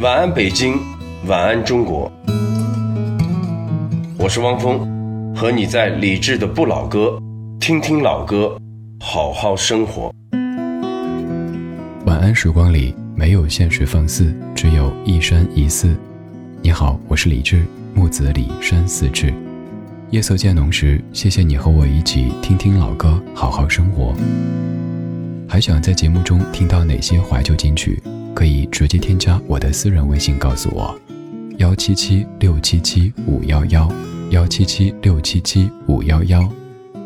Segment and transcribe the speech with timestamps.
[0.00, 0.78] 晚安，北京，
[1.26, 2.08] 晚安，中国。
[4.16, 7.20] 我是汪峰，和你在理智的不老歌，
[7.58, 8.56] 听听老歌，
[9.00, 10.14] 好好生活。
[12.06, 15.92] 晚安时光里没有现实放肆，只有一山一寺。
[16.62, 19.34] 你好，我是李志，木子李，山寺志。
[20.10, 24.14] 夜色渐浓时，谢谢你和我一起听听老歌，好好生活。
[25.48, 28.00] 还想在节目中听到哪些怀旧金曲？
[28.38, 30.96] 可以直接添加我的私人微信告诉我：
[31.56, 33.92] 幺七七六七七五幺幺，
[34.30, 36.48] 幺七七六七七五幺幺。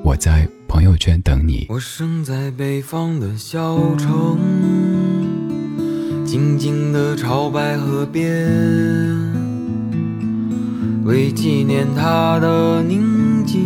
[0.04, 1.64] 我在朋友圈等你。
[1.70, 4.38] 我生在北方的小城，
[6.26, 8.22] 静静的朝白河边。
[11.06, 13.56] 为纪念他的宁静，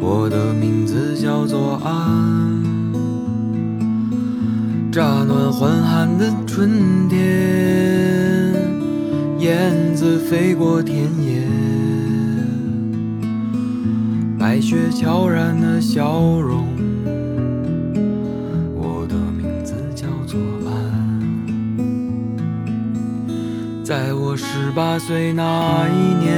[0.00, 2.71] 我的名字叫做安。
[4.92, 7.18] 乍暖还寒的春天，
[9.38, 11.46] 燕子飞过田野，
[14.38, 16.66] 白雪悄然的笑容。
[18.76, 21.10] 我的名字叫做安
[23.82, 26.36] 在我十八岁那一年，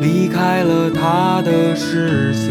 [0.00, 2.50] 离开了他的视线，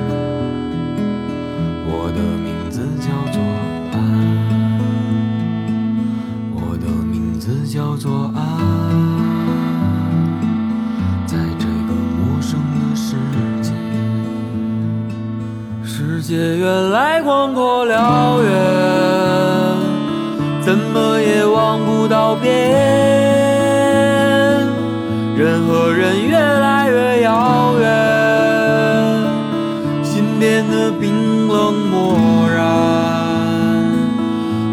[7.73, 8.41] 叫做爱，
[11.25, 13.15] 在这个陌生的世
[13.61, 13.71] 界，
[15.81, 18.51] 世界原来广阔辽远，
[20.61, 22.51] 怎么也望不到边。
[25.37, 29.23] 人和人越来越遥远，
[30.03, 32.59] 心变得冰冷漠然。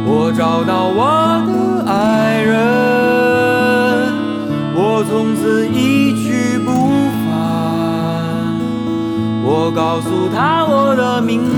[0.04, 1.27] 我找到我
[9.70, 11.57] 告诉他我的名字，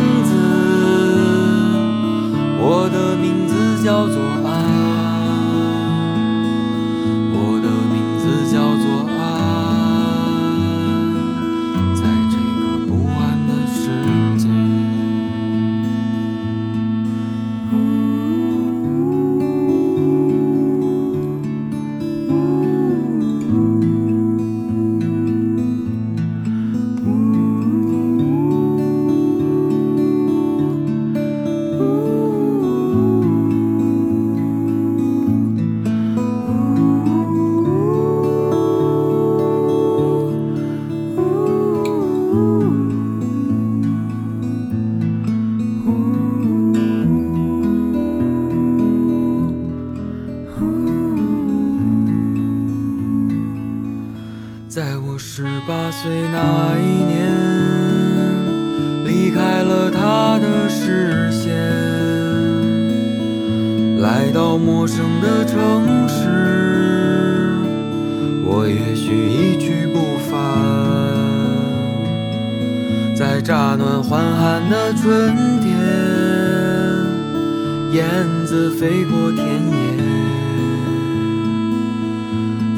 [78.50, 79.96] 子飞过田野，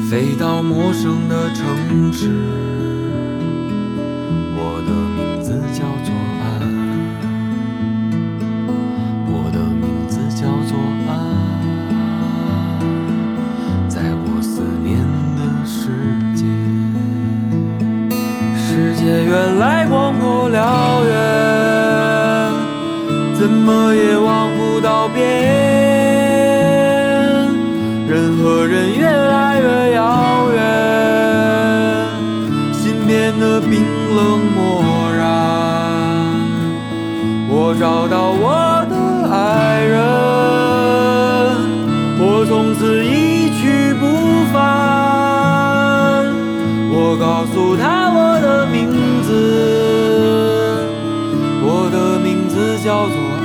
[0.07, 2.29] 飞到陌生的城市。
[52.83, 53.42] 叫做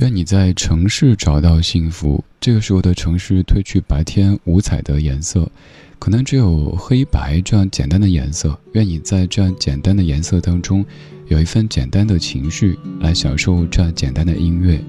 [0.00, 2.24] 愿你在城市找到幸福。
[2.40, 5.50] 这个时候的城市褪去白天五彩的颜色，
[5.98, 8.58] 可能只有黑白这样简单的颜色。
[8.72, 10.82] 愿你在这样简单的颜色当中，
[11.28, 14.82] 有一份简单的情绪来享受这样简单的音乐。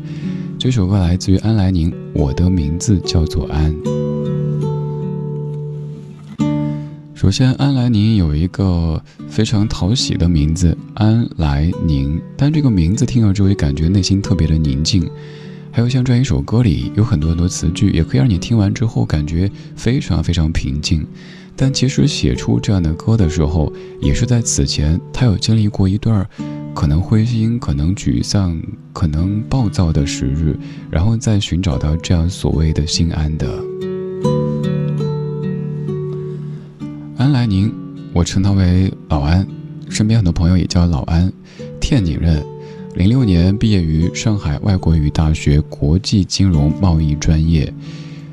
[0.57, 3.75] 这首歌来自于安来宁，我的名字叫做安。
[7.21, 15.07] 首先，安来宁有一个非常讨喜的名字安来宁，但这个名字听了之后，也感觉内心特别的宁静。
[15.71, 21.05] 还有像这样一首歌里有很多很多词句，也可以让你听完之后感觉非常非常平静。
[21.55, 23.71] 但其实写出这样的歌的时候，
[24.01, 26.27] 也是在此前他有经历过一段
[26.73, 28.59] 可能灰心、可能沮丧、
[28.93, 30.57] 可能暴躁的时日，
[30.89, 33.47] 然后再寻找到这样所谓的心安的。
[37.51, 37.69] 宁，
[38.13, 39.45] 我称他为老安，
[39.89, 41.29] 身边很多朋友也叫老安，
[41.81, 42.41] 天津人，
[42.95, 47.71] 零六年毕业于上海外国语大学国际金融贸易专业，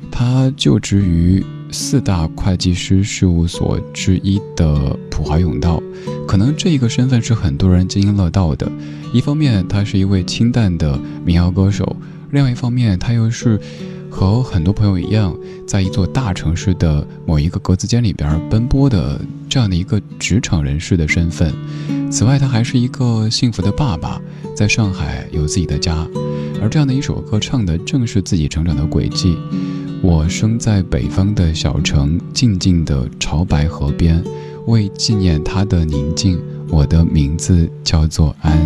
[0.09, 5.83] 他就职于四大会计师事务所之一的普华永道，
[6.25, 8.71] 可能这一个身份是很多人津津乐道的。
[9.13, 11.85] 一方面，他是一位清淡的民谣歌手；
[12.31, 13.59] 另外一方面，他又是。
[14.09, 15.35] 和很多朋友一样，
[15.67, 21.53] 在一座大城市的某一个格子间里边奔波的这样的一个职场人士的身份。
[22.11, 24.19] 此外，他还是一个幸福的爸爸，
[24.55, 26.07] 在上海有自己的家。
[26.61, 29.37] 而这样的一首歌，唱的正是自己成长的轨迹。
[30.01, 34.23] 我生在北方的小城，静静的潮白河边，
[34.65, 38.59] 为纪念他的宁静，我的名字叫做安。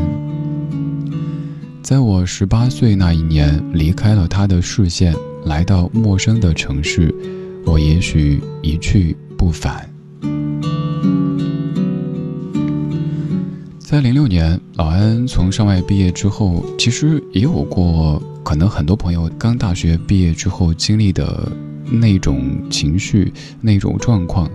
[1.81, 5.13] 在我十八岁那一年，离开了他的视线。
[5.45, 7.13] 来到陌生的城市，
[7.65, 9.89] 我也许一去不返。
[13.79, 21.51] 在零六年，老安从上外毕业之后，其实也有过可能很多朋友刚大学毕业之后经历的
[21.91, 23.31] 那种情绪、
[23.61, 24.49] 那种状况。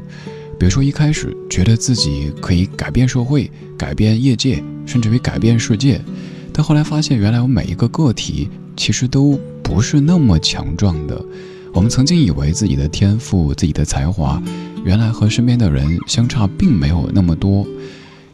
[0.59, 6.01] 比如说，一开始觉得自己可以改变社会、改变业界，甚至于改变世界，
[6.53, 9.39] 但后来发现，原来我每一个个体其实都。
[9.69, 11.23] 不是那么强壮的。
[11.75, 14.43] 我们曾经以为自己的天赋、自己的才华，
[14.83, 17.67] 原来和身边的人相差并没有那么多。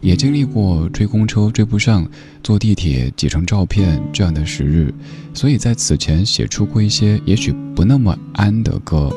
[0.00, 2.08] 也经历过追公车追不上、
[2.40, 4.94] 坐地铁挤成照片这样的时日，
[5.32, 9.10] 所以在此前写出过一些也许不那么安的歌。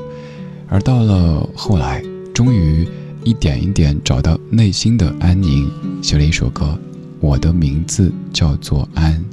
[0.68, 2.04] 而到了后来，
[2.34, 2.88] 终于
[3.24, 5.70] 一点一点找到内心的安宁，
[6.02, 6.78] 写了一首歌，
[7.20, 9.24] 我的名字叫做安。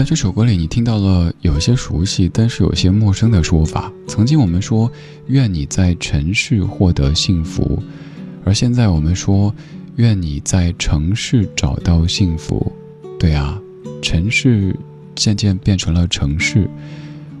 [0.00, 3.92] 在这首歌里，你听到了有些熟悉，但是有些陌生的说法。
[4.08, 4.90] 曾经我们说
[5.28, 7.78] “愿你在城市获得幸福”，
[8.42, 9.54] 而现在我们说
[9.96, 12.72] “愿你在城市找到幸福”。
[13.20, 13.60] 对啊，
[14.00, 14.74] 城市
[15.14, 16.66] 渐渐变成了城市，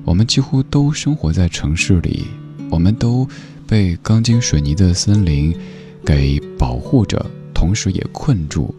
[0.04, 2.26] 我们几乎都生活在城市里，
[2.68, 3.26] 我们都
[3.66, 5.56] 被钢筋水泥的森林
[6.04, 7.24] 给保护着，
[7.54, 8.74] 同时也困住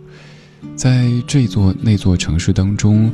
[0.76, 3.12] 在这座那座城市当中。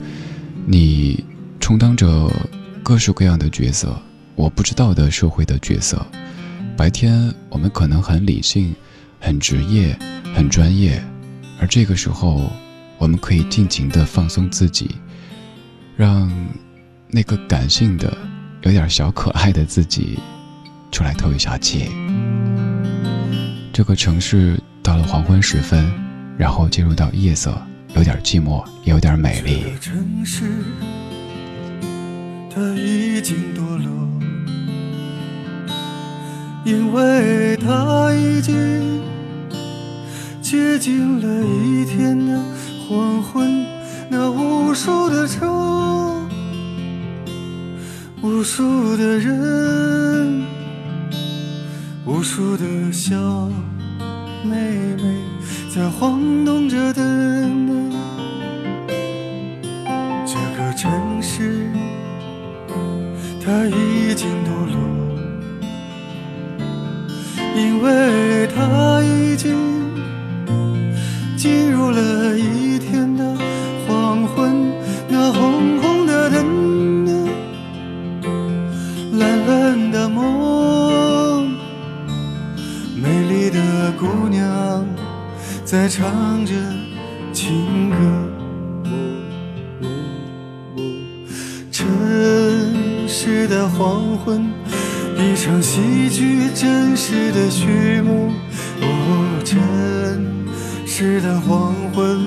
[0.70, 1.24] 你
[1.62, 2.30] 充当着
[2.84, 3.98] 各式各样的角色，
[4.36, 6.06] 我不知道的社会的角色。
[6.76, 8.76] 白天我们可能很理性、
[9.18, 9.98] 很职业、
[10.36, 11.02] 很专业，
[11.58, 12.52] 而这个时候，
[12.98, 14.94] 我们可以尽情的放松自己，
[15.96, 16.30] 让
[17.08, 18.16] 那个感性的、
[18.64, 20.20] 有点小可爱的自己
[20.92, 21.86] 出来透一下气。
[23.72, 25.90] 这个城市到了黄昏时分，
[26.38, 27.58] 然后进入到夜色。
[27.96, 29.64] 有点寂寞，也有点美丽。
[29.80, 30.44] 城市，
[32.54, 33.90] 它已经堕落，
[36.66, 39.02] 因为它已经
[40.42, 42.40] 接近了一天的
[42.88, 43.66] 黄昏。
[44.10, 45.46] 那无数的车，
[48.22, 50.46] 无数的人，
[52.06, 53.50] 无数的小
[54.46, 54.56] 妹
[54.96, 55.04] 妹，
[55.78, 57.92] 这晃动着的门，
[60.26, 60.74] 这个。
[60.76, 61.70] 城市，
[63.44, 64.76] 它已经堕落，
[67.56, 69.56] 因为它已经
[71.36, 72.67] 进入了一
[85.88, 86.54] 在唱着
[87.32, 87.96] 情歌。
[91.72, 91.88] 城
[93.08, 94.52] 市的黄昏，
[95.16, 98.34] 一场戏剧真实的序幕。
[98.82, 99.58] 哦，城
[100.86, 102.20] 市的黄昏，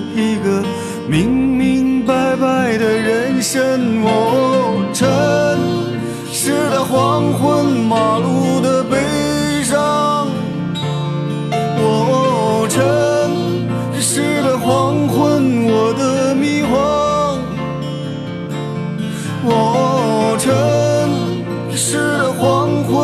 [22.41, 23.00] 黄昏，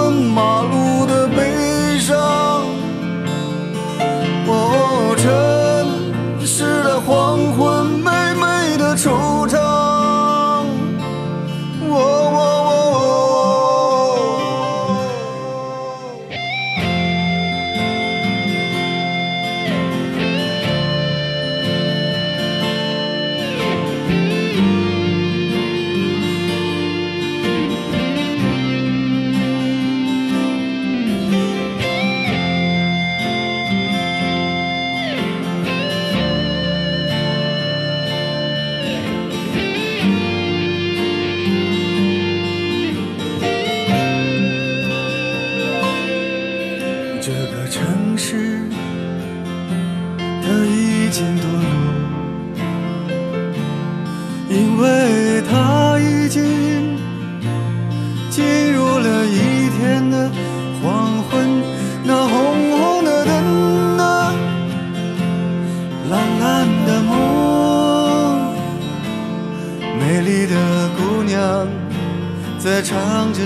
[47.70, 48.62] 城市，
[50.18, 51.66] 它已经堕落，
[54.50, 56.98] 因为它已经
[58.30, 60.32] 进入了一天的
[60.82, 61.62] 黄昏。
[62.04, 64.34] 那红红的灯啊，
[66.10, 68.56] 蓝蓝的梦，
[70.00, 71.68] 美丽的姑娘
[72.58, 73.42] 在唱着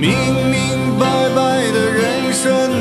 [0.00, 0.10] 明
[0.48, 2.77] 明白白的人生。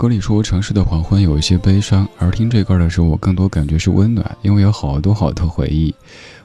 [0.00, 5.94] 歌里说城市的黄昏有一些悲伤，而听这歌的时候，我更多感觉是温暖，因为有好多好多回忆。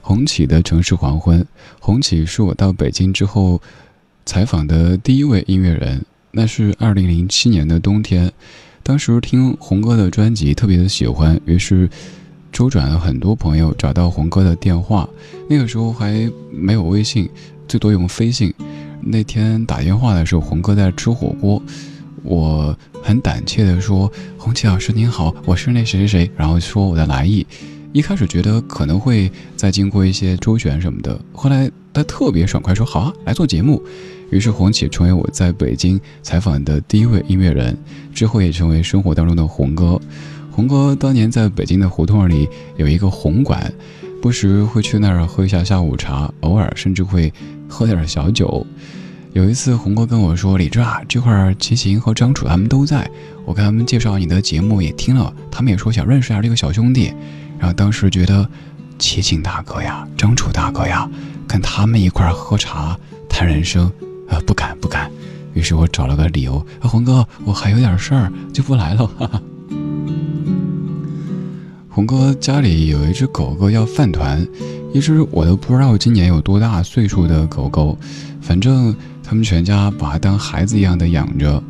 [0.01, 1.47] 红起的城市黄昏，
[1.79, 3.61] 红起是我到北京之后
[4.25, 8.29] 采访的第一位音乐人，那是二零零七年的冬天，
[8.83, 11.89] 当时听红哥的专辑特别的喜欢，于是
[12.51, 15.07] 周转了很多朋友找到红哥的电话，
[15.49, 17.29] 那个时候还没有微信，
[17.69, 18.53] 最多用飞信。
[18.99, 21.63] 那天打电话的时候，红哥在吃火锅。
[22.27, 27.45] 我很胆怯地说：“红旗老师您好，我是那谁谁谁。”然后说我的来意。
[27.93, 33.79] 一开始觉得可能会再经过一些周旋什么的，后来他特别爽快说：“好啊，来做节目。”
[34.31, 37.77] 于是红旗成为我在北京采访的第一位音乐人，
[38.11, 40.01] 之后也成为生活当中的红哥。
[40.49, 43.71] 红哥当年在北京的胡同里有一个红馆，
[44.19, 47.31] 不时会去那儿喝一下下午茶，偶尔甚至会
[47.69, 48.65] 喝点小酒。
[49.35, 53.05] 有一次，红哥跟我说：“李志啊，这会儿齐秦和张楚他们都在，
[53.43, 57.13] 我跟他们介绍你的节目也听了，他们也说想认识一下这个小兄弟。”
[57.59, 58.47] 然后当时觉得，
[58.97, 61.09] 齐秦大哥呀，张楚大哥呀，
[61.45, 63.91] 跟他们一块喝茶谈人生，
[64.29, 65.11] 啊，不敢不敢。
[65.53, 69.05] 于是我找了个理由，啊，红哥，我还有点事儿，就不来了。
[69.05, 69.41] 哈哈。
[71.89, 74.47] 红哥家里有一只狗狗叫饭团，
[74.93, 77.97] 一只我都不知道今年有多大岁数的狗狗，
[78.41, 78.95] 反正
[79.25, 81.61] 他们全家把他当孩子一样的养着。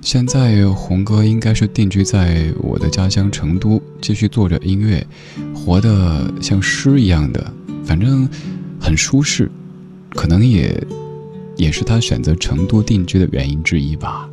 [0.00, 5.04] 现在红哥应该是定居在我的家乡成都，继续做着音乐，
[5.54, 8.28] 活得像诗一样的，反正
[8.80, 9.50] 很舒适，
[10.10, 10.86] 可能也
[11.56, 14.28] 也是他选择成都定居的原因之一吧。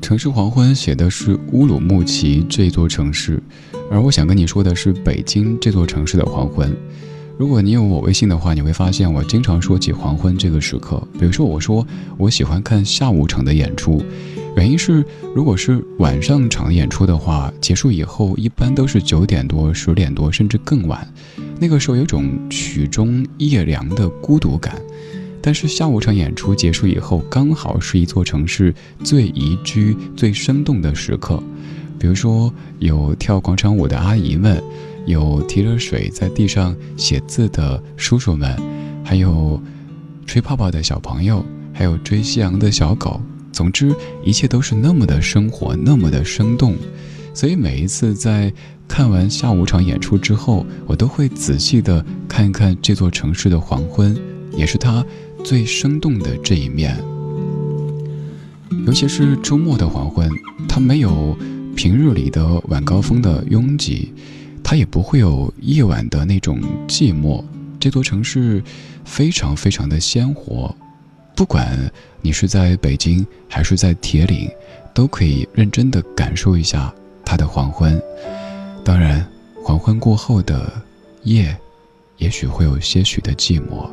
[0.00, 3.42] 城市黄昏写的是乌鲁木齐这座城市，
[3.90, 6.74] 而我想跟你说的是北京这座城市的黄昏。
[7.38, 11.06] 如果你有我微信的话，你会发现我经常说起黄昏这个时刻。
[11.18, 14.02] 比如说，我说我喜欢看下午场的演出，
[14.56, 21.06] 原因是如果是晚上场演出的话，结束以后一般都是九点多、十点多，甚至更晚。
[21.60, 24.80] 那个时候有种曲终夜凉的孤独感。
[25.42, 28.74] 但是下午场演出结束以后，刚好是一座城市
[29.04, 31.40] 最宜居、最生动的时刻。
[31.98, 34.62] 比如说，有跳广场舞的阿姨们。
[35.06, 38.54] 有提着水在地上写字的叔叔们，
[39.04, 39.60] 还有
[40.26, 43.20] 吹泡泡的小朋友，还有追夕阳的小狗。
[43.52, 46.74] 总之，一切都是那么的生活，那么的生动。
[47.32, 48.52] 所以每一次在
[48.88, 54.14] 看完下午场演出之后，我都会仔细的看一看这座城市的黄昏，
[54.52, 55.04] 也是它
[55.44, 56.96] 最生动的这一面。
[58.86, 60.28] 尤其是周末的黄昏，
[60.68, 61.36] 它没有
[61.74, 64.12] 平日里的晚高峰的拥挤。
[64.68, 67.40] 它也不会有夜晚的那种寂寞。
[67.78, 68.60] 这座城市
[69.04, 70.74] 非常非常的鲜活，
[71.36, 71.88] 不管
[72.20, 74.50] 你是在北京还是在铁岭，
[74.92, 76.92] 都可以认真的感受一下
[77.24, 78.02] 它的黄昏。
[78.84, 79.24] 当然，
[79.62, 80.82] 黄昏过后的
[81.22, 81.56] 夜，
[82.16, 83.88] 也许会有些许的寂寞，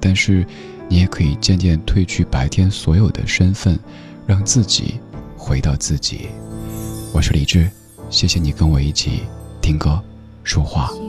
[0.00, 0.44] 但是
[0.88, 3.78] 你也可以渐渐褪去白天所有的身份，
[4.26, 4.98] 让自己
[5.36, 6.22] 回到自己。
[7.12, 7.70] 我是李志，
[8.10, 9.20] 谢谢你跟我一起
[9.62, 10.02] 听歌。
[10.46, 11.05] 说话。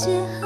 [0.00, 0.39] 解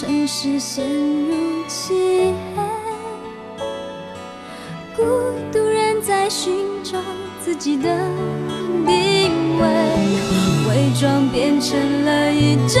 [0.00, 2.62] 城市陷入漆黑
[4.96, 5.02] 孤
[5.52, 6.98] 独人在寻找
[7.38, 7.82] 自己的
[8.86, 9.66] 定位
[10.70, 12.80] 伪装变成了一种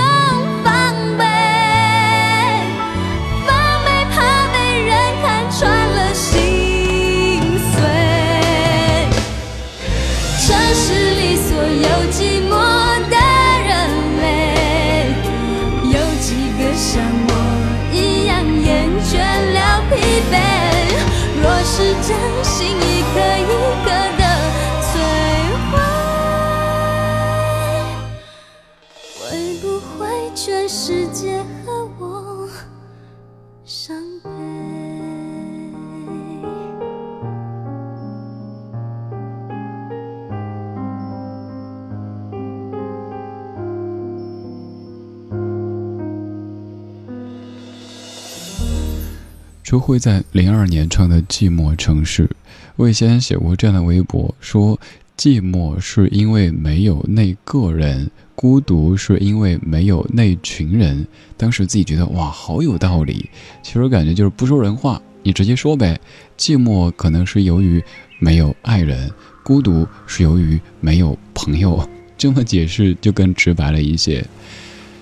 [49.70, 52.26] 周慧在零二年唱的《寂寞城市》，
[52.74, 54.76] 我以前写过这样的微博，说
[55.16, 61.06] 寂寞是因为没有那个人，孤独是因为没有那群人。
[61.36, 63.30] 当时自己觉得哇，好有道理。
[63.62, 66.00] 其实感觉就是不说人话，你直接说呗。
[66.36, 67.80] 寂寞可能是由于
[68.18, 69.08] 没有爱人，
[69.44, 71.88] 孤独是由于没有朋友。
[72.18, 74.26] 这么解释就更直白了一些。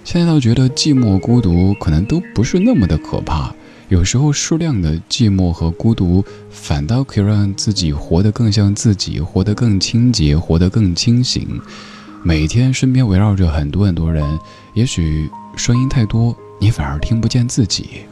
[0.05, 3.55] 现在倒觉得寂寞、孤独可能都不是那么的可怕。
[3.89, 11.59] 有时候适量的寂寞和孤独，反倒可以让自己活得更像自己，活得更清洁，活得更清醒。
[12.23, 14.39] 每天身边围绕着很多很多人，
[14.75, 18.03] 也许声音太多，你反而听不见自己。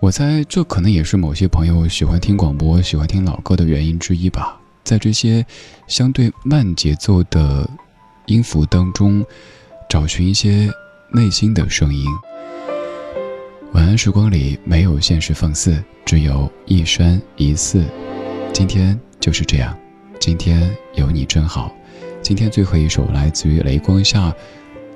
[0.00, 4.58] 我猜这可能也是某些朋友喜欢听广播、喜欢听老歌的原因之一吧。
[4.82, 5.44] 在这些
[5.86, 7.68] 相对慢节奏的
[8.26, 9.22] 音符当中，
[9.90, 10.70] 找寻一些
[11.12, 12.06] 内心的声音。
[13.76, 17.84] 晚安时光里没有现实放肆，只有一生一寺。
[18.50, 19.78] 今天就是这样，
[20.18, 21.76] 今天有你真好。
[22.22, 24.34] 今天最后一首来自于雷光下，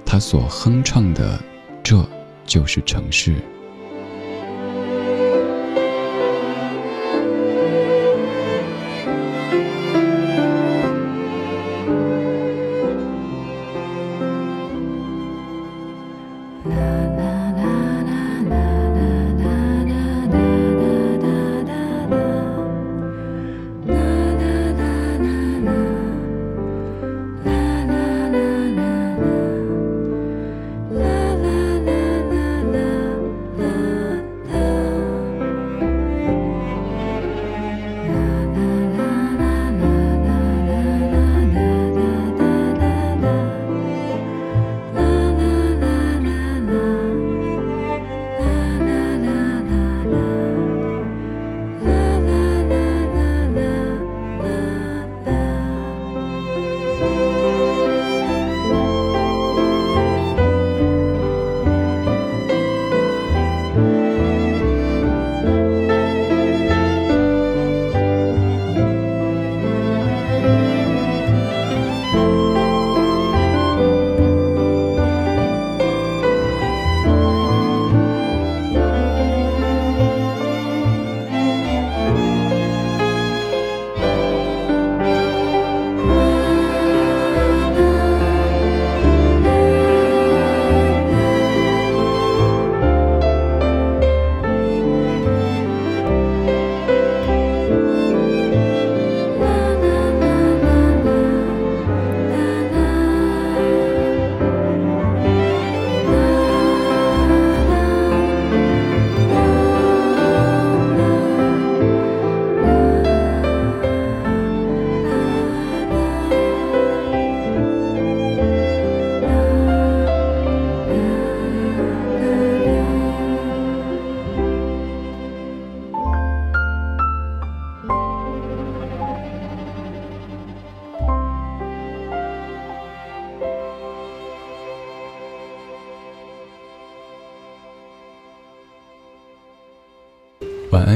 [0.07, 1.39] 他所哼唱的，
[1.83, 2.03] 这
[2.47, 3.35] 就是城市。